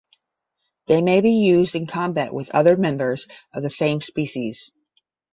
They 0.87 0.99
may 0.99 1.21
be 1.21 1.29
used 1.29 1.75
in 1.75 1.85
combat 1.85 2.33
with 2.33 2.49
other 2.49 2.75
members 2.75 3.27
of 3.53 3.61
the 3.61 3.69
same 3.69 4.01
species. 4.01 4.57